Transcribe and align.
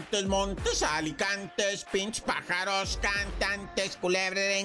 Montes, 0.00 0.26
montes, 0.26 0.82
alicantes, 0.82 1.84
pinch 1.92 2.22
pájaros, 2.22 2.98
cantantes, 3.02 3.98
culebres, 4.00 4.64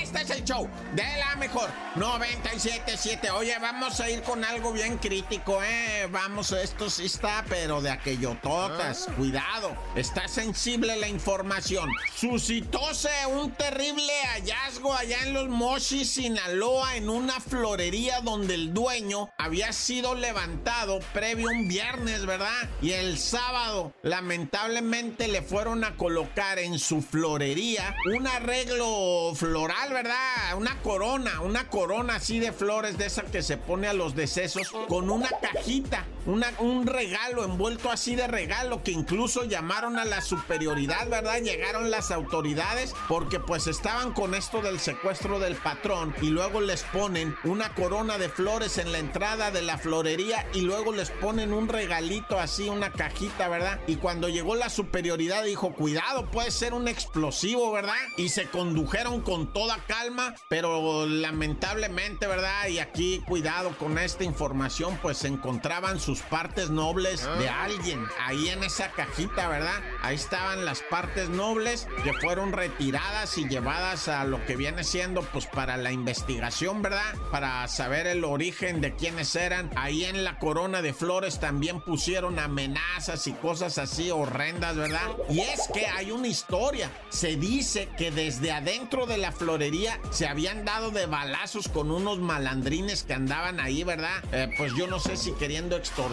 Este 0.00 0.22
es 0.22 0.30
el 0.30 0.44
show 0.44 0.68
de 0.94 1.02
la 1.18 1.34
mejor 1.34 1.68
97.7. 1.96 3.30
Oye, 3.32 3.58
vamos 3.58 3.98
a 3.98 4.08
ir 4.08 4.22
con 4.22 4.44
algo 4.44 4.72
bien 4.72 4.98
crítico, 4.98 5.60
¿eh? 5.64 6.06
Vamos, 6.12 6.52
esto 6.52 6.88
sí 6.88 7.06
está, 7.06 7.44
pero 7.48 7.80
de 7.80 7.90
aquello 7.90 8.36
totas. 8.40 9.08
Ah. 9.08 9.14
Cuidado, 9.16 9.76
está 9.96 10.28
sensible 10.28 10.96
la 10.96 11.08
información. 11.08 11.90
Suscitóse 12.14 13.10
un 13.26 13.50
terrible 13.50 14.12
hallazgo 14.32 14.94
allá 14.94 15.24
en 15.24 15.34
los 15.34 15.48
Mochis, 15.48 16.10
Sinaloa, 16.10 16.94
en 16.94 17.08
una 17.08 17.40
florería 17.40 18.20
donde 18.20 18.54
el 18.54 18.72
dueño 18.72 19.30
había 19.38 19.72
sido 19.72 20.14
levantado 20.14 21.00
previo 21.12 21.48
un 21.48 21.66
viernes, 21.66 22.24
¿verdad? 22.26 22.68
Y 22.80 22.92
el 22.92 23.18
sábado 23.18 23.87
lamentablemente 24.02 25.28
le 25.28 25.42
fueron 25.42 25.84
a 25.84 25.96
colocar 25.96 26.58
en 26.58 26.78
su 26.78 27.02
florería 27.02 27.96
un 28.16 28.26
arreglo 28.26 29.32
floral, 29.34 29.92
¿verdad? 29.92 30.56
Una 30.56 30.80
corona, 30.82 31.40
una 31.40 31.68
corona 31.68 32.16
así 32.16 32.38
de 32.38 32.52
flores 32.52 32.98
de 32.98 33.06
esa 33.06 33.22
que 33.22 33.42
se 33.42 33.56
pone 33.56 33.88
a 33.88 33.92
los 33.92 34.14
decesos 34.14 34.70
con 34.88 35.10
una 35.10 35.28
cajita, 35.40 36.04
un 36.28 36.86
regalo 36.86 37.42
envuelto 37.44 37.90
así 37.90 38.14
de 38.14 38.26
regalo 38.26 38.82
que 38.82 38.90
incluso 38.90 39.44
llamaron 39.44 39.98
a 39.98 40.04
la 40.04 40.20
superioridad, 40.20 41.08
¿verdad? 41.08 41.40
Llegaron 41.40 41.90
las 41.90 42.10
autoridades 42.10 42.94
porque 43.08 43.40
pues 43.40 43.66
estaban 43.66 44.12
con 44.12 44.34
esto 44.34 44.60
del 44.60 44.78
secuestro 44.78 45.40
del 45.40 45.56
patrón 45.56 46.14
y 46.20 46.26
luego 46.26 46.60
les 46.60 46.82
ponen 46.82 47.34
una 47.44 47.74
corona 47.74 48.18
de 48.18 48.28
flores 48.28 48.76
en 48.76 48.92
la 48.92 48.98
entrada 48.98 49.50
de 49.50 49.62
la 49.62 49.78
florería 49.78 50.46
y 50.52 50.60
luego 50.60 50.92
les 50.92 51.10
ponen 51.10 51.54
un 51.54 51.66
regalito 51.66 52.38
así, 52.38 52.68
una 52.68 52.92
cajita, 52.92 53.48
¿verdad? 53.48 53.80
Y 53.86 53.96
cuando 53.96 54.28
llegó 54.28 54.54
la 54.54 54.68
superioridad 54.68 55.44
dijo, 55.44 55.72
cuidado, 55.72 56.30
puede 56.30 56.50
ser 56.50 56.74
un 56.74 56.88
explosivo, 56.88 57.72
¿verdad? 57.72 57.94
Y 58.18 58.28
se 58.28 58.48
condujeron 58.48 59.22
con 59.22 59.52
toda 59.54 59.78
calma, 59.86 60.34
pero 60.50 61.06
lamentablemente, 61.06 62.26
¿verdad? 62.26 62.68
Y 62.68 62.80
aquí, 62.80 63.22
cuidado 63.26 63.70
con 63.78 63.96
esta 63.96 64.24
información, 64.24 64.98
pues 65.00 65.18
se 65.18 65.28
encontraban 65.28 65.98
sus 65.98 66.17
partes 66.20 66.70
nobles 66.70 67.26
de 67.38 67.48
alguien 67.48 68.06
ahí 68.24 68.48
en 68.48 68.62
esa 68.64 68.90
cajita, 68.90 69.48
¿verdad? 69.48 69.80
Ahí 70.02 70.16
estaban 70.16 70.64
las 70.64 70.82
partes 70.82 71.28
nobles 71.28 71.86
que 72.02 72.12
fueron 72.14 72.52
retiradas 72.52 73.38
y 73.38 73.48
llevadas 73.48 74.08
a 74.08 74.24
lo 74.24 74.44
que 74.46 74.56
viene 74.56 74.84
siendo, 74.84 75.22
pues 75.22 75.46
para 75.46 75.76
la 75.76 75.92
investigación, 75.92 76.82
¿verdad? 76.82 77.14
Para 77.30 77.66
saber 77.68 78.06
el 78.06 78.24
origen 78.24 78.80
de 78.80 78.94
quiénes 78.94 79.34
eran. 79.36 79.70
Ahí 79.76 80.04
en 80.04 80.24
la 80.24 80.38
corona 80.38 80.82
de 80.82 80.92
flores 80.92 81.40
también 81.40 81.80
pusieron 81.80 82.38
amenazas 82.38 83.26
y 83.26 83.32
cosas 83.32 83.78
así 83.78 84.10
horrendas, 84.10 84.76
¿verdad? 84.76 85.08
Y 85.28 85.40
es 85.40 85.68
que 85.72 85.86
hay 85.86 86.10
una 86.10 86.28
historia. 86.28 86.90
Se 87.10 87.36
dice 87.36 87.88
que 87.96 88.10
desde 88.10 88.52
adentro 88.52 89.06
de 89.06 89.18
la 89.18 89.32
florería 89.32 90.00
se 90.10 90.26
habían 90.26 90.64
dado 90.64 90.90
de 90.90 91.06
balazos 91.06 91.68
con 91.68 91.90
unos 91.90 92.18
malandrines 92.18 93.02
que 93.02 93.14
andaban 93.14 93.60
ahí, 93.60 93.84
¿verdad? 93.84 94.22
Eh, 94.32 94.52
pues 94.56 94.74
yo 94.74 94.86
no 94.86 94.98
sé 94.98 95.16
si 95.16 95.32
queriendo 95.32 95.76
extorsionar 95.76 96.07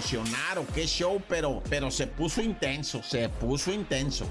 o 0.58 0.66
qué 0.74 0.88
show, 0.88 1.22
pero, 1.28 1.62
pero 1.70 1.90
se 1.92 2.08
puso 2.08 2.42
intenso, 2.42 3.02
se 3.04 3.30
puso 3.30 3.72
intenso. 3.72 4.26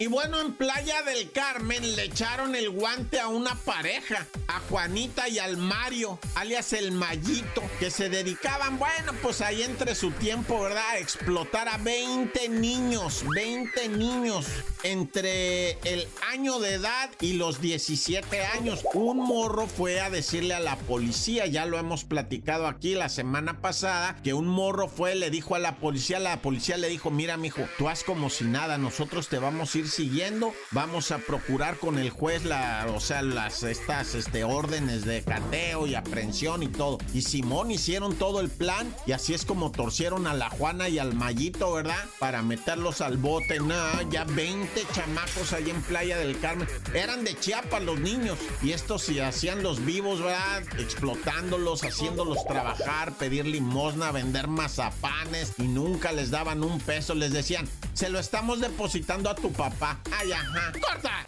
Y 0.00 0.06
bueno, 0.06 0.40
en 0.40 0.52
Playa 0.52 1.02
del 1.02 1.32
Carmen 1.32 1.96
le 1.96 2.04
echaron 2.04 2.54
el 2.54 2.70
guante 2.70 3.18
a 3.18 3.26
una 3.26 3.56
pareja, 3.56 4.28
a 4.46 4.60
Juanita 4.60 5.28
y 5.28 5.40
al 5.40 5.56
Mario, 5.56 6.20
alias 6.36 6.72
el 6.72 6.92
Mayito, 6.92 7.62
que 7.80 7.90
se 7.90 8.08
dedicaban, 8.08 8.78
bueno, 8.78 9.12
pues 9.22 9.40
ahí 9.40 9.62
entre 9.62 9.96
su 9.96 10.12
tiempo, 10.12 10.60
¿verdad? 10.60 10.88
A 10.90 10.98
explotar 10.98 11.68
a 11.68 11.78
20 11.78 12.48
niños, 12.48 13.24
20 13.34 13.88
niños 13.88 14.46
entre 14.84 15.72
el 15.82 16.06
año 16.30 16.60
de 16.60 16.74
edad 16.74 17.10
y 17.20 17.32
los 17.32 17.60
17 17.60 18.44
años. 18.44 18.84
Un 18.94 19.16
morro 19.16 19.66
fue 19.66 20.00
a 20.00 20.10
decirle 20.10 20.54
a 20.54 20.60
la 20.60 20.76
policía, 20.76 21.46
ya 21.46 21.66
lo 21.66 21.76
hemos 21.76 22.04
platicado 22.04 22.68
aquí 22.68 22.94
la 22.94 23.08
semana 23.08 23.60
pasada, 23.60 24.16
que 24.22 24.32
un 24.32 24.46
morro 24.46 24.86
fue, 24.88 25.16
le 25.16 25.30
dijo 25.30 25.56
a 25.56 25.58
la 25.58 25.78
policía, 25.78 26.20
la 26.20 26.40
policía 26.40 26.76
le 26.76 26.88
dijo, 26.88 27.10
mira, 27.10 27.36
mijo, 27.36 27.62
tú 27.76 27.88
haz 27.88 28.04
como 28.04 28.30
si 28.30 28.44
nada, 28.44 28.78
nosotros 28.78 29.28
te 29.28 29.40
vamos 29.40 29.74
a 29.74 29.78
ir 29.78 29.87
siguiendo. 29.88 30.52
Vamos 30.70 31.10
a 31.10 31.18
procurar 31.18 31.78
con 31.78 31.98
el 31.98 32.10
juez 32.10 32.44
la, 32.44 32.86
o 32.94 33.00
sea, 33.00 33.22
las 33.22 33.62
estas 33.62 34.14
este, 34.14 34.44
órdenes 34.44 35.04
de 35.04 35.22
cateo 35.22 35.86
y 35.86 35.94
aprehensión 35.94 36.62
y 36.62 36.68
todo. 36.68 36.98
Y 37.14 37.22
Simón 37.22 37.70
hicieron 37.70 38.14
todo 38.14 38.40
el 38.40 38.48
plan 38.48 38.94
y 39.06 39.12
así 39.12 39.34
es 39.34 39.44
como 39.44 39.70
torcieron 39.70 40.26
a 40.26 40.34
la 40.34 40.50
Juana 40.50 40.88
y 40.88 40.98
al 40.98 41.14
Mayito, 41.14 41.72
¿verdad? 41.72 42.04
Para 42.18 42.42
meterlos 42.42 43.00
al 43.00 43.16
bote. 43.16 43.60
Nada, 43.60 44.02
ya 44.10 44.24
20 44.24 44.82
chamacos 44.92 45.52
ahí 45.52 45.70
en 45.70 45.82
Playa 45.82 46.18
del 46.18 46.38
Carmen. 46.38 46.68
Eran 46.94 47.24
de 47.24 47.38
Chiapas 47.38 47.82
los 47.82 47.98
niños 48.00 48.38
y 48.62 48.72
estos 48.72 49.02
se 49.02 49.22
hacían 49.22 49.62
los 49.62 49.84
vivos, 49.84 50.20
¿verdad? 50.20 50.62
Explotándolos, 50.78 51.82
haciéndolos 51.84 52.44
trabajar, 52.44 53.16
pedir 53.16 53.46
limosna, 53.46 54.12
vender 54.12 54.48
mazapanes 54.48 55.52
y 55.58 55.64
nunca 55.64 56.12
les 56.12 56.30
daban 56.30 56.62
un 56.62 56.78
peso. 56.80 57.14
Les 57.14 57.32
decían, 57.32 57.68
se 57.94 58.08
lo 58.08 58.18
estamos 58.18 58.60
depositando 58.60 59.30
a 59.30 59.34
tu 59.34 59.52
papá. 59.52 59.77
Ay, 59.80 60.32
ajá. 60.32 60.72
¡Corta! 60.80 61.24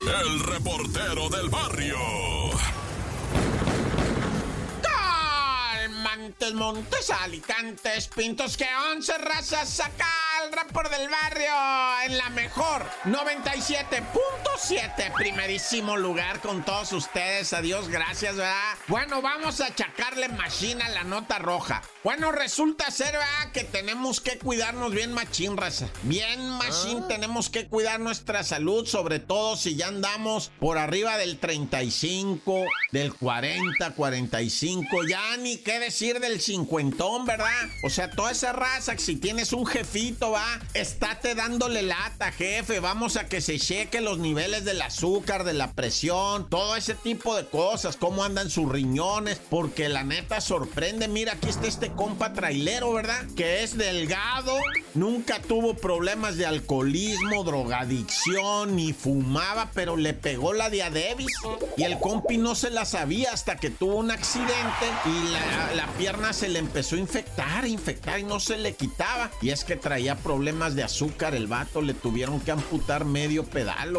El 0.00 0.40
reportero 0.40 1.28
del 1.28 1.48
barrio. 1.50 1.98
Montes, 6.16 6.54
Montes, 6.54 7.10
Alicantes, 7.10 8.08
Pintos, 8.08 8.56
que 8.56 8.66
once 8.90 9.16
razas 9.18 9.68
saca 9.68 10.23
el 10.44 10.52
report 10.52 10.90
del 10.90 11.08
barrio 11.08 11.52
en 12.04 12.18
la 12.18 12.28
mejor 12.30 12.84
97.7, 13.04 15.12
primerísimo 15.14 15.96
lugar 15.96 16.40
con 16.40 16.64
todos 16.64 16.92
ustedes. 16.92 17.52
Adiós, 17.52 17.88
gracias, 17.88 18.34
¿verdad? 18.36 18.74
Bueno, 18.88 19.22
vamos 19.22 19.60
a 19.60 19.66
achacarle 19.66 20.28
machina 20.28 20.88
la 20.90 21.04
nota 21.04 21.38
roja. 21.38 21.82
Bueno, 22.02 22.32
resulta 22.32 22.90
ser, 22.90 23.12
¿verdad? 23.12 23.52
Que 23.52 23.62
tenemos 23.64 24.20
que 24.20 24.38
cuidarnos 24.38 24.92
bien 24.92 25.14
machín, 25.14 25.56
raza. 25.56 25.88
Bien 26.02 26.50
machín, 26.50 27.04
ah. 27.04 27.08
tenemos 27.08 27.48
que 27.48 27.66
cuidar 27.66 28.00
nuestra 28.00 28.44
salud, 28.44 28.86
sobre 28.86 29.20
todo 29.20 29.56
si 29.56 29.76
ya 29.76 29.88
andamos 29.88 30.52
por 30.60 30.76
arriba 30.76 31.16
del 31.16 31.38
35, 31.38 32.66
del 32.92 33.14
40, 33.14 33.94
45, 33.94 35.04
ya 35.08 35.38
ni 35.38 35.56
qué 35.58 35.78
decir 35.78 36.20
del 36.20 36.42
cincuentón, 36.42 37.24
¿verdad? 37.24 37.70
O 37.84 37.90
sea, 37.90 38.10
toda 38.10 38.32
esa 38.32 38.52
raza, 38.52 38.98
si 38.98 39.16
tienes 39.16 39.54
un 39.54 39.64
jefito, 39.64 40.33
va, 40.34 40.60
estate 40.74 41.36
dándole 41.36 41.82
lata, 41.82 42.32
jefe, 42.32 42.80
vamos 42.80 43.16
a 43.16 43.26
que 43.28 43.40
se 43.40 43.58
cheque 43.58 44.00
los 44.00 44.18
niveles 44.18 44.64
del 44.64 44.82
azúcar, 44.82 45.44
de 45.44 45.54
la 45.54 45.72
presión, 45.72 46.50
todo 46.50 46.74
ese 46.74 46.94
tipo 46.94 47.36
de 47.36 47.46
cosas, 47.46 47.96
cómo 47.96 48.24
andan 48.24 48.50
sus 48.50 48.68
riñones, 48.68 49.40
porque 49.48 49.88
la 49.88 50.02
neta 50.02 50.40
sorprende, 50.40 51.06
mira, 51.06 51.34
aquí 51.34 51.48
está 51.48 51.68
este 51.68 51.92
compa 51.92 52.32
trailero, 52.32 52.92
¿verdad? 52.92 53.24
Que 53.36 53.62
es 53.62 53.76
delgado, 53.76 54.58
nunca 54.94 55.40
tuvo 55.40 55.74
problemas 55.74 56.36
de 56.36 56.46
alcoholismo, 56.46 57.44
drogadicción, 57.44 58.74
ni 58.74 58.92
fumaba, 58.92 59.70
pero 59.72 59.96
le 59.96 60.14
pegó 60.14 60.52
la 60.52 60.68
diabetes. 60.68 61.26
Y 61.76 61.84
el 61.84 61.98
compi 62.00 62.38
no 62.38 62.54
se 62.54 62.70
la 62.70 62.84
sabía 62.84 63.32
hasta 63.32 63.56
que 63.56 63.70
tuvo 63.70 63.96
un 63.96 64.10
accidente 64.10 64.86
y 65.04 65.32
la, 65.32 65.74
la 65.74 65.86
pierna 65.94 66.32
se 66.32 66.48
le 66.48 66.58
empezó 66.58 66.96
a 66.96 66.98
infectar, 66.98 67.66
infectar 67.66 68.18
y 68.18 68.24
no 68.24 68.40
se 68.40 68.58
le 68.58 68.74
quitaba. 68.74 69.30
Y 69.40 69.50
es 69.50 69.64
que 69.64 69.76
traía 69.76 70.16
problemas 70.24 70.74
de 70.74 70.82
azúcar 70.82 71.34
el 71.34 71.46
vato, 71.46 71.82
le 71.82 71.92
tuvieron 71.92 72.40
que 72.40 72.50
amputar 72.50 73.04
medio 73.04 73.44
pedal, 73.44 73.92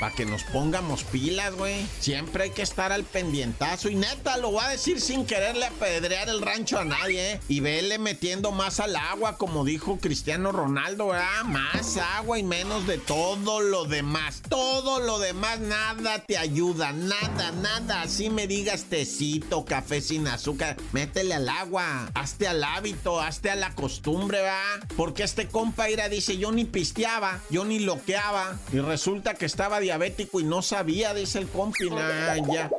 para 0.00 0.14
que 0.14 0.24
nos 0.24 0.44
pongamos 0.44 1.02
pilas, 1.02 1.54
güey. 1.56 1.84
Siempre 1.98 2.44
hay 2.44 2.50
que 2.50 2.62
estar 2.62 2.92
al 2.92 3.02
pendientazo 3.02 3.88
y 3.88 3.96
neta, 3.96 4.36
lo 4.36 4.52
voy 4.52 4.64
a 4.64 4.68
decir 4.68 5.00
sin 5.00 5.26
quererle 5.26 5.66
apedrear 5.66 6.28
el 6.28 6.40
rancho 6.40 6.78
a 6.78 6.84
nadie, 6.84 7.32
¿eh? 7.32 7.40
Y 7.48 7.58
vele 7.58 7.98
metiendo 7.98 8.52
más 8.52 8.78
al 8.78 8.94
agua, 8.94 9.36
como 9.36 9.64
dijo 9.64 9.98
Cristiano 9.98 10.52
Ronaldo, 10.52 11.08
¿verdad? 11.08 11.44
Más 11.44 11.96
agua 11.96 12.38
y 12.38 12.44
menos 12.44 12.86
de 12.86 12.98
todo 12.98 13.60
lo 13.60 13.84
demás. 13.84 14.42
Todo 14.48 15.00
lo 15.00 15.18
demás, 15.18 15.58
nada 15.58 16.20
te 16.20 16.38
ayuda, 16.38 16.92
nada, 16.92 17.50
nada. 17.50 18.02
Así 18.02 18.30
me 18.30 18.46
digas 18.46 18.84
tecito, 18.84 19.64
café 19.64 20.00
sin 20.00 20.28
azúcar, 20.28 20.76
métele 20.92 21.34
al 21.34 21.48
agua, 21.48 22.08
hazte 22.14 22.46
al 22.46 22.62
hábito, 22.62 23.20
hazte 23.20 23.50
a 23.50 23.56
la 23.56 23.74
costumbre, 23.74 24.40
¿va? 24.42 24.62
Porque 24.96 25.24
este 25.24 25.48
compa 25.48 25.71
ira 25.90 26.08
dice, 26.08 26.36
yo 26.38 26.52
ni 26.52 26.64
pisteaba, 26.64 27.40
yo 27.50 27.64
ni 27.64 27.78
loqueaba, 27.78 28.58
y 28.72 28.78
resulta 28.78 29.34
que 29.34 29.46
estaba 29.46 29.80
diabético 29.80 30.40
y 30.40 30.44
no 30.44 30.62
sabía, 30.62 31.14
dice 31.14 31.38
el 31.38 31.48
compi, 31.48 31.88
ya. 32.50 32.70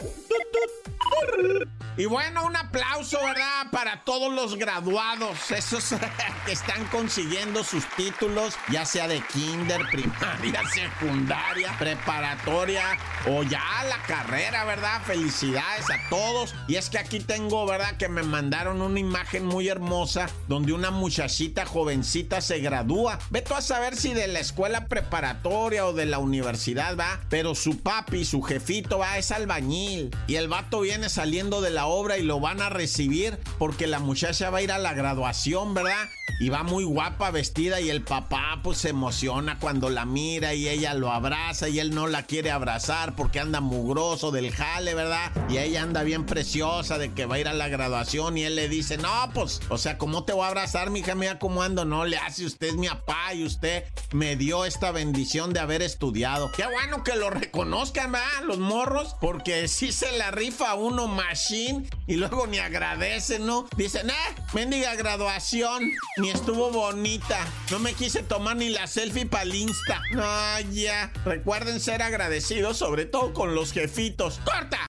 Y 1.96 2.06
bueno, 2.06 2.46
un 2.46 2.56
aplauso, 2.56 3.20
¿verdad? 3.24 3.68
Para 3.72 4.04
todos 4.04 4.34
los 4.34 4.56
graduados, 4.56 5.52
esos 5.52 5.94
que 6.46 6.52
están 6.52 6.84
consiguiendo 6.86 7.64
sus 7.64 7.86
títulos, 7.96 8.56
ya 8.72 8.84
sea 8.84 9.08
de 9.08 9.22
kinder, 9.32 9.80
primaria, 9.92 10.62
secundaria, 10.74 11.76
preparatoria 11.78 12.98
o 13.30 13.44
ya 13.44 13.62
la 13.88 13.98
carrera, 14.08 14.66
¿verdad? 14.66 15.04
Felicidades 15.06 15.86
a 15.92 16.10
todos. 16.10 16.56
Y 16.68 16.76
es 16.78 16.90
que 16.90 16.98
aquí 16.98 17.20
tengo, 17.20 17.68
¿verdad? 17.68 17.96
Que 17.98 18.10
me 18.10 18.24
mandaron 18.24 18.82
una 18.82 19.00
imagen 19.00 19.46
muy 19.46 19.68
hermosa 19.68 20.30
donde 20.48 20.74
una 20.74 20.90
muchachita 20.90 21.66
jovencita 21.66 22.42
se 22.42 22.58
gradúa. 22.60 23.20
Veto 23.30 23.56
a 23.56 23.62
saber 23.62 23.96
si 23.96 24.16
de 24.16 24.28
la 24.28 24.40
escuela 24.40 24.88
preparatoria 24.88 25.86
o 25.86 25.94
de 25.94 26.08
la 26.08 26.18
universidad 26.18 26.98
va, 26.98 27.22
pero 27.30 27.54
su 27.54 27.82
papi, 27.82 28.26
su 28.26 28.42
jefito 28.42 28.98
va, 28.98 29.20
es 29.20 29.32
albañil. 29.32 30.10
Y 30.26 30.36
el 30.36 30.48
vato 30.48 30.82
viene 30.82 31.10
saliendo 31.10 31.62
de 31.62 31.70
la 31.70 31.83
obra 31.86 32.18
y 32.18 32.24
lo 32.24 32.40
van 32.40 32.62
a 32.62 32.70
recibir 32.70 33.38
porque 33.58 33.88
la 33.88 34.00
muchacha 34.00 34.50
va 34.50 34.60
a 34.60 34.62
ir 34.62 34.72
a 34.72 34.78
la 34.78 34.94
graduación, 34.94 35.74
¿verdad? 35.74 36.10
Y 36.40 36.50
va 36.50 36.64
muy 36.64 36.84
guapa 36.84 37.32
vestida 37.32 37.80
y 37.80 37.90
el 37.90 38.02
papá 38.02 38.60
pues 38.64 38.80
se 38.80 38.90
emociona 38.90 39.60
cuando 39.60 39.90
la 39.90 40.06
mira 40.06 40.54
y 40.54 40.68
ella 40.68 40.94
lo 40.94 41.12
abraza 41.12 41.70
y 41.70 41.80
él 41.80 41.94
no 41.94 42.08
la 42.08 42.24
quiere 42.24 42.52
abrazar 42.52 43.16
porque 43.16 43.40
anda 43.40 43.62
mugroso 43.62 44.32
del 44.32 44.52
jale, 44.52 44.94
¿verdad? 44.94 45.32
Y 45.50 45.58
ella 45.58 45.84
anda 45.84 46.04
bien 46.04 46.26
preciosa 46.26 46.98
de 46.98 47.14
que 47.14 47.26
va 47.26 47.36
a 47.36 47.40
ir 47.40 47.48
a 47.48 47.54
la 47.54 47.68
graduación 47.68 48.38
y 48.38 48.44
él 48.44 48.56
le 48.56 48.68
dice, 48.68 48.98
no, 48.98 49.32
pues, 49.34 49.62
o 49.70 49.78
sea, 49.78 49.98
¿cómo 49.98 50.24
te 50.24 50.34
voy 50.34 50.44
a 50.44 50.48
abrazar, 50.48 50.90
mija 50.90 51.16
mía? 51.16 51.40
¿Cómo 51.40 51.62
ando? 51.62 51.86
No, 51.86 52.06
le 52.06 52.18
hace 52.18 52.46
usted 52.46 52.68
es 52.68 52.76
mi 52.76 52.88
papá 52.88 53.34
y 53.34 53.44
usted 53.44 53.84
me 54.12 54.36
dio 54.36 54.66
esta 54.66 54.92
bendición 54.92 55.54
de 55.54 55.60
haber 55.60 55.82
estudiado. 55.82 56.52
Qué 56.52 56.66
bueno 56.66 57.04
que 57.04 57.16
lo 57.16 57.30
reconozcan, 57.30 58.12
¿verdad? 58.12 58.28
Los 58.46 58.60
morros, 58.60 59.16
porque 59.20 59.68
si 59.68 59.92
se 59.92 60.18
la 60.18 60.32
rifa 60.32 60.74
uno 60.76 61.08
machine 61.08 61.90
y 62.08 62.16
luego 62.16 62.48
ni 62.48 62.60
agradece, 62.60 63.40
¿no? 63.40 63.68
Dicen, 63.78 64.10
eh, 64.10 64.14
mendiga 64.54 64.96
graduación, 64.96 65.92
ni 66.18 66.30
estuvo 66.30 66.72
bonita. 66.72 67.40
No 67.72 67.80
me 67.80 67.94
quise 67.94 68.24
tomar 68.24 68.56
ni 68.58 68.70
la 68.70 68.88
selfie 68.88 69.26
para 69.26 69.44
el 69.44 69.56
Insta. 69.56 70.02
No, 70.12 70.60
ya. 70.72 71.12
Recuerden 71.26 71.80
ser 71.80 72.02
agradecidos, 72.02 72.78
sobre 72.78 73.06
todo 73.06 73.34
con 73.34 73.56
los 73.56 73.72
jefitos. 73.72 74.40
¡Corta! 74.44 74.80